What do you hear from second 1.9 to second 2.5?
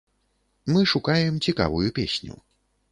песню.